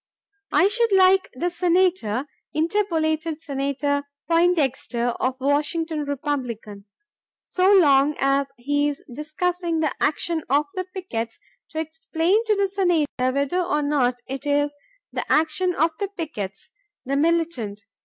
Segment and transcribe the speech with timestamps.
[0.51, 6.85] "I should like the Senator," interpolated Senator Poindexter of Washington, Republican,
[7.43, 11.37] "so long as he is discussing the action of the pickets,
[11.69, 14.75] to explain to the Senate whether or not it is
[15.13, 16.71] the action of the pickets...
[17.05, 17.83] the militant